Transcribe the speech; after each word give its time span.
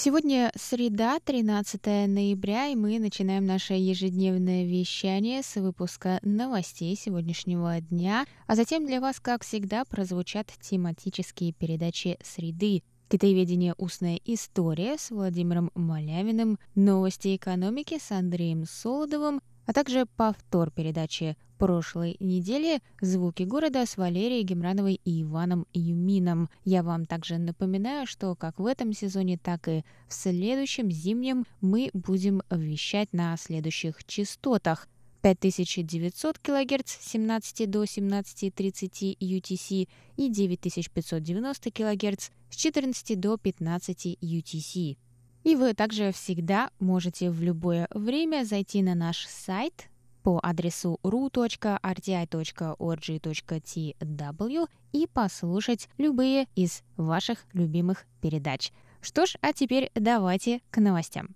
Сегодня 0.00 0.52
среда, 0.54 1.18
13 1.18 1.84
ноября, 2.06 2.68
и 2.68 2.76
мы 2.76 3.00
начинаем 3.00 3.46
наше 3.46 3.74
ежедневное 3.74 4.64
вещание 4.64 5.42
с 5.42 5.56
выпуска 5.56 6.20
новостей 6.22 6.94
сегодняшнего 6.94 7.80
дня, 7.80 8.24
а 8.46 8.54
затем 8.54 8.86
для 8.86 9.00
вас, 9.00 9.18
как 9.18 9.42
всегда, 9.42 9.84
прозвучат 9.84 10.52
тематические 10.60 11.52
передачи 11.52 12.16
«Среды», 12.22 12.84
Китаеведение 13.08 13.74
«Устная 13.76 14.20
история» 14.24 14.98
с 14.98 15.10
Владимиром 15.10 15.72
Малявиным, 15.74 16.60
новости 16.76 17.34
экономики 17.34 17.98
с 18.00 18.12
Андреем 18.12 18.66
Солодовым, 18.66 19.40
а 19.66 19.72
также 19.72 20.06
повтор 20.06 20.70
передачи 20.70 21.36
прошлой 21.58 22.16
недели 22.20 22.80
«Звуки 23.00 23.42
города» 23.42 23.84
с 23.84 23.96
Валерией 23.96 24.44
Гемрановой 24.44 25.00
и 25.04 25.22
Иваном 25.22 25.66
Юмином. 25.74 26.48
Я 26.64 26.82
вам 26.82 27.04
также 27.04 27.36
напоминаю, 27.38 28.06
что 28.06 28.34
как 28.36 28.60
в 28.60 28.66
этом 28.66 28.92
сезоне, 28.92 29.36
так 29.36 29.68
и 29.68 29.84
в 30.06 30.14
следующем 30.14 30.90
зимнем 30.90 31.44
мы 31.60 31.90
будем 31.92 32.42
вещать 32.50 33.12
на 33.12 33.36
следующих 33.36 34.04
частотах. 34.04 34.88
5900 35.20 36.38
кГц 36.38 36.92
с 36.92 37.10
17 37.10 37.68
до 37.68 37.82
17.30 37.82 39.18
UTC 39.18 39.88
и 40.16 40.28
9590 40.28 41.70
кГц 41.72 42.30
с 42.50 42.56
14 42.56 43.20
до 43.20 43.36
15 43.36 44.18
UTC. 44.22 44.96
И 45.44 45.56
вы 45.56 45.74
также 45.74 46.12
всегда 46.12 46.70
можете 46.78 47.30
в 47.30 47.42
любое 47.42 47.88
время 47.90 48.44
зайти 48.44 48.80
на 48.82 48.94
наш 48.94 49.26
сайт 49.26 49.88
по 50.28 50.38
адресу 50.42 51.00
ru.rti.org.tw 51.02 51.48
и 54.92 55.06
послушать 55.06 55.88
любые 55.96 56.48
из 56.54 56.82
ваших 56.98 57.46
любимых 57.54 58.04
передач. 58.20 58.72
Что 59.00 59.24
ж, 59.24 59.36
а 59.40 59.54
теперь 59.54 59.90
давайте 59.94 60.60
к 60.70 60.82
новостям. 60.82 61.34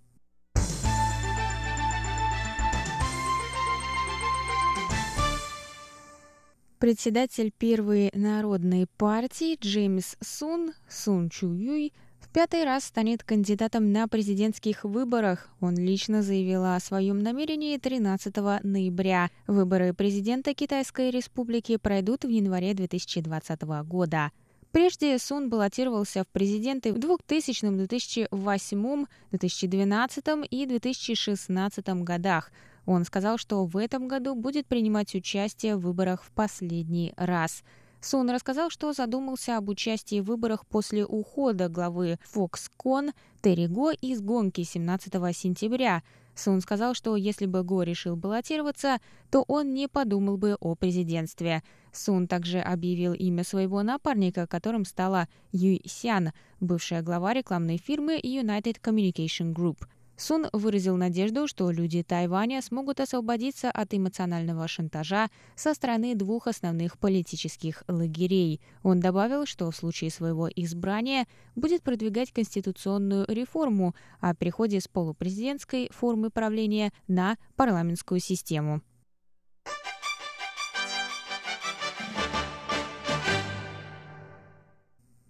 Председатель 6.79 7.51
Первой 7.57 8.11
народной 8.13 8.87
партии 8.99 9.57
Джеймс 9.59 10.17
Сун, 10.21 10.75
Сун 10.87 11.31
Чу 11.31 11.55
Юй, 11.55 11.95
пятый 12.33 12.65
раз 12.65 12.85
станет 12.85 13.23
кандидатом 13.23 13.93
на 13.93 14.09
президентских 14.09 14.85
выборах. 14.85 15.51
Он 15.61 15.77
лично 15.77 16.23
заявил 16.23 16.65
о 16.65 16.81
своем 16.81 17.19
намерении 17.19 17.77
13 17.77 18.35
ноября. 18.63 19.31
Выборы 19.47 19.93
президента 19.93 20.55
Китайской 20.55 21.11
Республики 21.11 21.77
пройдут 21.77 22.25
в 22.25 22.29
январе 22.29 22.73
2020 22.75 23.63
года. 23.85 24.31
Прежде 24.71 25.19
Сун 25.19 25.51
баллотировался 25.51 26.25
в 26.25 26.29
президенты 26.29 26.95
в 26.95 26.99
2000, 26.99 27.69
2008, 27.77 29.07
2012 29.31 30.25
и 30.51 30.67
2016 30.67 31.89
годах. 32.03 32.51
Он 32.87 33.05
сказал, 33.05 33.37
что 33.37 33.67
в 33.67 33.77
этом 33.77 34.09
году 34.09 34.35
будет 34.35 34.67
принимать 34.67 35.15
участие 35.15 35.77
в 35.77 35.81
выборах 35.81 36.25
в 36.25 36.31
последний 36.31 37.13
раз. 37.17 37.63
Сун 38.03 38.29
рассказал, 38.31 38.69
что 38.69 38.93
задумался 38.93 39.57
об 39.57 39.69
участии 39.69 40.21
в 40.21 40.25
выборах 40.25 40.67
после 40.67 41.07
ухода 41.07 41.69
главы 41.69 42.19
Foxconn 42.35 43.13
Терри 43.43 43.69
Го 43.69 43.93
из 43.93 44.21
гонки 44.21 44.65
17 44.65 45.15
сентября. 45.37 46.03
Сун 46.35 46.61
сказал, 46.63 46.95
что 46.95 47.15
если 47.15 47.47
бы 47.47 47.63
Го 47.63 47.85
решил 47.85 48.17
баллотироваться, 48.17 48.99
то 49.31 49.45
он 49.47 49.73
не 49.73 49.87
подумал 49.87 50.37
бы 50.37 50.57
о 50.59 50.75
президентстве. 50.75 51.63
Сун 51.93 52.27
также 52.27 52.59
объявил 52.59 53.13
имя 53.13 53.45
своего 53.45 53.85
напарника, 53.85 54.49
которым 54.49 54.85
стала 54.85 55.29
Юй 55.53 55.81
Сян, 55.87 56.33
бывшая 56.59 57.03
глава 57.03 57.33
рекламной 57.33 57.77
фирмы 57.77 58.19
United 58.19 58.81
Communication 58.83 59.55
Group. 59.55 59.77
Сун 60.17 60.47
выразил 60.53 60.97
надежду, 60.97 61.49
что 61.49 61.71
люди 61.71 62.03
Тайваня 62.03 62.63
смогут 62.63 63.01
освободиться 63.01 63.71
от 63.71 63.95
эмоционального 63.95 64.69
шантажа 64.69 65.29
со 65.57 65.75
стороны 65.75 66.15
двух 66.15 66.47
основных 66.47 66.99
политических 66.99 67.83
лагерей. 67.89 68.61
Он 68.83 69.01
добавил, 69.01 69.47
что 69.47 69.71
в 69.71 69.77
случае 69.77 70.11
своего 70.11 70.49
избрания 70.49 71.27
будет 71.57 71.83
продвигать 71.83 72.33
конституционную 72.33 73.25
реформу 73.29 73.95
о 74.21 74.35
переходе 74.35 74.81
с 74.81 74.89
полупрезидентской 74.89 75.89
формы 75.93 76.31
правления 76.31 76.93
на 77.09 77.37
парламентскую 77.57 78.21
систему. 78.21 78.83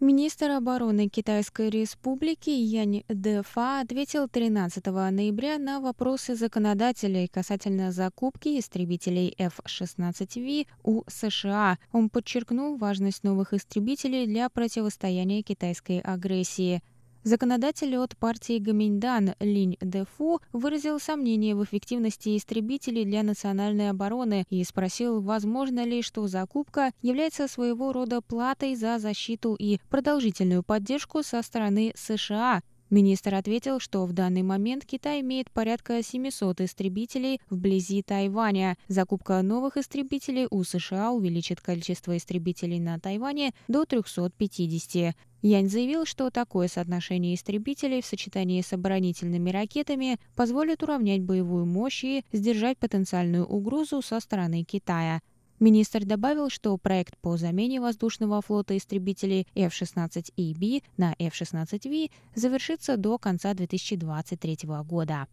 Министр 0.02 0.50
обороны 0.50 1.06
Китайской 1.06 1.70
Республики 1.70 2.50
Янь 2.50 3.04
Дэфа 3.06 3.82
ответил 3.82 4.28
13 4.28 4.84
ноября 4.84 5.58
на 5.58 5.78
вопросы 5.78 6.34
законодателей 6.34 7.28
касательно 7.28 7.92
закупки 7.92 8.58
истребителей 8.58 9.32
F-16V 9.38 10.66
у 10.82 11.04
США. 11.06 11.78
Он 11.92 12.10
подчеркнул 12.10 12.78
важность 12.78 13.22
новых 13.22 13.52
истребителей 13.52 14.26
для 14.26 14.48
противостояния 14.48 15.40
китайской 15.42 16.00
агрессии. 16.00 16.82
Законодатель 17.24 17.96
от 17.96 18.16
партии 18.16 18.58
Гаминьдан 18.58 19.34
Линь 19.38 19.76
Дефу 19.80 20.40
выразил 20.52 20.98
сомнение 20.98 21.54
в 21.54 21.62
эффективности 21.62 22.36
истребителей 22.36 23.04
для 23.04 23.22
национальной 23.22 23.90
обороны 23.90 24.44
и 24.50 24.64
спросил, 24.64 25.20
возможно 25.20 25.84
ли, 25.84 26.02
что 26.02 26.26
закупка 26.26 26.90
является 27.00 27.46
своего 27.46 27.92
рода 27.92 28.22
платой 28.22 28.74
за 28.74 28.98
защиту 28.98 29.54
и 29.54 29.78
продолжительную 29.88 30.64
поддержку 30.64 31.22
со 31.22 31.42
стороны 31.42 31.92
США. 31.96 32.60
Министр 32.92 33.36
ответил, 33.36 33.80
что 33.80 34.04
в 34.04 34.12
данный 34.12 34.42
момент 34.42 34.84
Китай 34.84 35.22
имеет 35.22 35.50
порядка 35.50 36.02
700 36.02 36.60
истребителей 36.60 37.40
вблизи 37.48 38.02
Тайваня. 38.02 38.76
Закупка 38.86 39.40
новых 39.40 39.78
истребителей 39.78 40.46
у 40.50 40.62
США 40.62 41.10
увеличит 41.10 41.62
количество 41.62 42.14
истребителей 42.14 42.78
на 42.78 43.00
Тайване 43.00 43.54
до 43.66 43.86
350. 43.86 45.16
Янь 45.40 45.70
заявил, 45.70 46.04
что 46.04 46.28
такое 46.28 46.68
соотношение 46.68 47.34
истребителей 47.34 48.02
в 48.02 48.06
сочетании 48.06 48.60
с 48.60 48.74
оборонительными 48.74 49.48
ракетами 49.48 50.18
позволит 50.36 50.82
уравнять 50.82 51.22
боевую 51.22 51.64
мощь 51.64 52.04
и 52.04 52.26
сдержать 52.30 52.76
потенциальную 52.76 53.46
угрозу 53.46 54.02
со 54.02 54.20
стороны 54.20 54.64
Китая. 54.64 55.22
Министр 55.62 56.04
добавил, 56.04 56.50
что 56.50 56.76
проект 56.76 57.16
по 57.18 57.36
замене 57.36 57.80
воздушного 57.80 58.42
флота 58.42 58.76
истребителей 58.76 59.46
F-16EB 59.54 60.82
на 60.96 61.14
F-16V 61.20 62.10
завершится 62.34 62.96
до 62.96 63.16
конца 63.16 63.54
2023 63.54 64.58
года. 64.84 65.28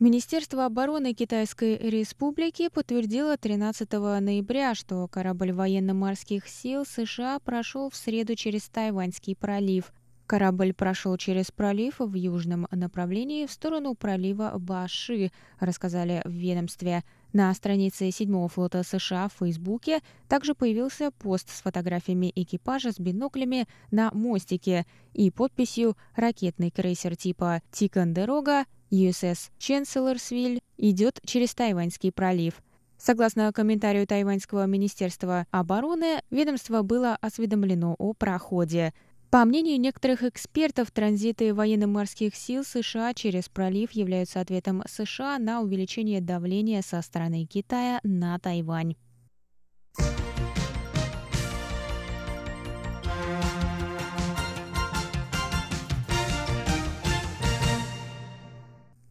Министерство 0.00 0.64
обороны 0.64 1.12
Китайской 1.12 1.76
Республики 1.76 2.68
подтвердило 2.68 3.36
13 3.36 3.90
ноября, 4.20 4.76
что 4.76 5.08
корабль 5.08 5.50
военно-морских 5.50 6.46
сил 6.46 6.84
США 6.86 7.40
прошел 7.40 7.90
в 7.90 7.96
среду 7.96 8.36
через 8.36 8.68
Тайваньский 8.68 9.34
пролив. 9.34 9.92
Корабль 10.28 10.72
прошел 10.72 11.16
через 11.16 11.50
пролив 11.50 11.96
в 11.98 12.14
южном 12.14 12.68
направлении 12.70 13.46
в 13.46 13.50
сторону 13.50 13.96
пролива 13.96 14.52
Баши, 14.56 15.32
рассказали 15.58 16.22
в 16.24 16.30
ведомстве. 16.30 17.02
На 17.32 17.52
странице 17.52 18.12
7 18.12 18.46
флота 18.46 18.84
США 18.84 19.28
в 19.28 19.38
Фейсбуке 19.40 19.98
также 20.28 20.54
появился 20.54 21.10
пост 21.10 21.50
с 21.50 21.60
фотографиями 21.60 22.30
экипажа 22.36 22.92
с 22.92 23.00
биноклями 23.00 23.66
на 23.90 24.12
мостике 24.12 24.86
и 25.12 25.32
подписью 25.32 25.96
«Ракетный 26.14 26.70
крейсер 26.70 27.16
типа 27.16 27.62
«Тикандерога» 27.72 28.64
USS 28.90 29.50
Ченселорсвиль 29.58 30.60
идет 30.76 31.20
через 31.24 31.54
Тайваньский 31.54 32.12
пролив. 32.12 32.62
Согласно 32.98 33.52
комментарию 33.52 34.06
Тайваньского 34.06 34.66
министерства 34.66 35.46
обороны, 35.50 36.22
ведомство 36.30 36.82
было 36.82 37.16
осведомлено 37.20 37.94
о 37.98 38.12
проходе. 38.12 38.92
По 39.30 39.44
мнению 39.44 39.78
некоторых 39.78 40.22
экспертов, 40.22 40.90
транзиты 40.90 41.52
военно-морских 41.52 42.34
сил 42.34 42.64
США 42.64 43.12
через 43.14 43.48
пролив 43.48 43.92
являются 43.92 44.40
ответом 44.40 44.82
США 44.88 45.38
на 45.38 45.60
увеличение 45.60 46.20
давления 46.20 46.82
со 46.82 47.02
стороны 47.02 47.44
Китая 47.44 48.00
на 48.02 48.38
Тайвань. 48.38 48.96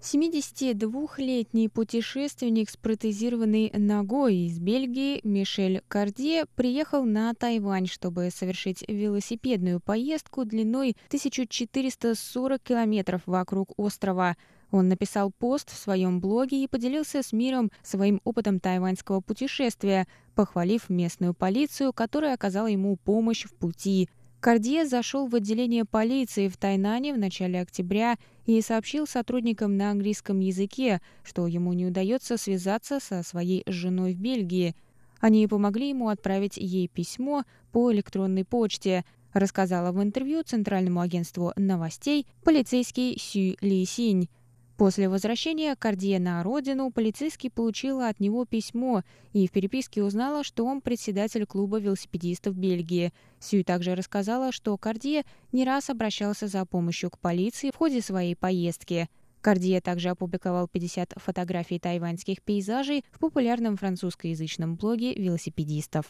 72-летний 0.08 1.68
путешественник 1.68 2.70
с 2.70 2.78
протезированной 2.78 3.72
ногой 3.74 4.36
из 4.38 4.58
Бельгии 4.58 5.20
Мишель 5.24 5.82
Кардье 5.90 6.46
приехал 6.56 7.04
на 7.04 7.34
Тайвань, 7.34 7.88
чтобы 7.88 8.30
совершить 8.34 8.86
велосипедную 8.88 9.82
поездку 9.82 10.46
длиной 10.46 10.96
1440 11.08 12.64
километров 12.64 13.22
вокруг 13.26 13.74
острова. 13.76 14.38
Он 14.72 14.88
написал 14.88 15.30
пост 15.30 15.72
в 15.72 15.78
своем 15.78 16.22
блоге 16.22 16.64
и 16.64 16.68
поделился 16.68 17.22
с 17.22 17.34
миром 17.34 17.70
своим 17.84 18.22
опытом 18.24 18.62
тайваньского 18.62 19.20
путешествия, 19.20 20.08
похвалив 20.36 20.90
местную 20.90 21.34
полицию, 21.34 21.92
которая 21.92 22.34
оказала 22.34 22.68
ему 22.68 22.96
помощь 22.96 23.44
в 23.44 23.54
пути. 23.56 24.08
Кардье 24.48 24.86
зашел 24.86 25.28
в 25.28 25.36
отделение 25.36 25.84
полиции 25.84 26.48
в 26.48 26.56
Тайнане 26.56 27.14
в 27.14 27.18
начале 27.18 27.60
октября 27.60 28.16
и 28.46 28.62
сообщил 28.62 29.06
сотрудникам 29.06 29.76
на 29.76 29.92
английском 29.92 30.40
языке, 30.40 31.02
что 31.26 31.48
ему 31.48 31.74
не 31.74 31.86
удается 31.86 32.38
связаться 32.38 33.02
со 33.02 33.24
своей 33.24 33.64
женой 33.68 34.14
в 34.14 34.20
Бельгии. 34.22 34.74
Они 35.20 35.46
помогли 35.48 35.90
ему 35.90 36.08
отправить 36.08 36.56
ей 36.56 36.88
письмо 36.88 37.44
по 37.74 37.92
электронной 37.92 38.46
почте, 38.46 39.04
рассказала 39.34 39.92
в 39.92 40.02
интервью 40.02 40.44
Центральному 40.44 41.02
агентству 41.02 41.52
новостей 41.58 42.26
полицейский 42.46 43.20
Сю 43.20 43.58
Ли 43.60 43.84
Синь. 43.84 44.30
После 44.78 45.10
возвращения 45.10 45.76
Кардье 45.76 46.20
на 46.20 46.44
родину 46.44 46.92
полицейский 46.92 47.50
получила 47.50 48.10
от 48.10 48.20
него 48.20 48.46
письмо 48.46 49.02
и 49.34 49.48
в 49.48 49.52
переписке 49.52 50.04
узнала, 50.04 50.44
что 50.44 50.66
он 50.66 50.82
председатель 50.82 51.48
клуба 51.48 51.80
велосипедистов 51.80 52.56
Бельгии. 52.56 53.12
Сюй 53.40 53.64
также 53.64 53.96
рассказала, 53.96 54.52
что 54.52 54.78
Кардье 54.78 55.24
не 55.52 55.66
раз 55.66 55.90
обращался 55.90 56.48
за 56.48 56.64
помощью 56.64 57.10
к 57.10 57.18
полиции 57.18 57.72
в 57.72 57.76
ходе 57.76 58.02
своей 58.02 58.36
поездки. 58.36 59.10
Кардье 59.42 59.82
также 59.82 60.10
опубликовал 60.10 60.68
50 60.68 61.14
фотографий 61.16 61.80
тайваньских 61.80 62.44
пейзажей 62.44 63.04
в 63.12 63.18
популярном 63.18 63.78
французскоязычном 63.78 64.76
блоге 64.76 65.16
велосипедистов. 65.16 66.06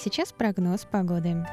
Сейчас 0.00 0.32
прогноз 0.32 0.86
погоды. 0.90 1.46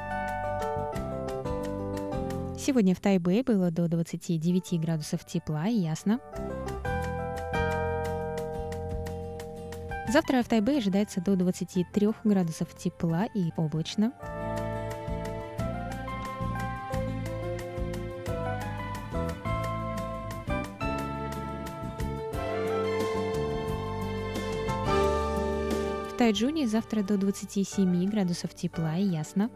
Сегодня 2.58 2.94
в 2.94 3.00
Тайбе 3.00 3.42
было 3.42 3.70
до 3.70 3.88
29 3.88 4.80
градусов 4.80 5.24
тепла 5.26 5.68
и 5.68 5.74
ясно. 5.74 6.18
Завтра 10.10 10.42
в 10.42 10.48
Тайбе 10.48 10.78
ожидается 10.78 11.20
до 11.20 11.36
23 11.36 12.08
градусов 12.24 12.74
тепла 12.74 13.26
и 13.34 13.50
облачно. 13.56 14.12
Тайджуне 26.18 26.66
завтра 26.66 27.04
до 27.04 27.16
27 27.16 28.10
градусов 28.10 28.52
тепла 28.52 28.96
и 28.96 29.04
ясно. 29.04 29.50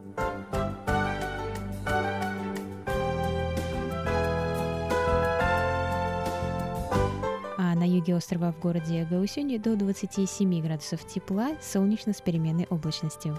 А 7.59 7.75
на 7.75 7.85
юге 7.85 8.14
острова 8.14 8.53
в 8.53 8.61
городе 8.61 9.05
Гаусюни 9.11 9.59
до 9.59 9.75
27 9.75 10.62
градусов 10.62 11.05
тепла, 11.05 11.56
солнечно 11.61 12.12
с 12.12 12.20
переменной 12.20 12.69
облачностью. 12.70 13.37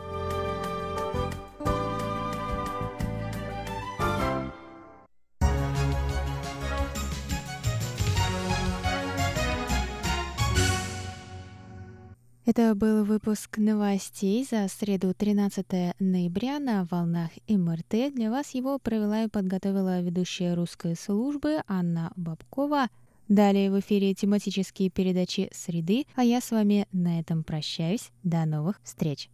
Это 12.46 12.76
был 12.76 13.06
выпуск 13.06 13.58
новостей 13.58 14.44
за 14.44 14.68
среду 14.68 15.14
13 15.14 15.96
ноября 15.98 16.60
на 16.60 16.86
волнах 16.92 17.32
МРТ. 17.48 18.14
Для 18.14 18.30
вас 18.30 18.54
его 18.54 18.80
провела 18.80 19.24
и 19.24 19.30
подготовила 19.30 20.02
ведущая 20.02 20.54
русской 20.54 20.98
службы 20.98 21.62
Анна 21.70 22.12
Бабкова. 22.18 22.90
Далее 23.30 23.72
в 23.72 23.80
эфире 23.80 24.14
тематические 24.14 24.90
передачи 24.90 25.50
«Среды», 25.54 26.06
а 26.16 26.26
я 26.26 26.42
с 26.42 26.52
вами 26.52 26.86
на 26.92 27.22
этом 27.22 27.46
прощаюсь. 27.46 28.12
До 28.24 28.44
новых 28.44 28.82
встреч! 28.84 29.30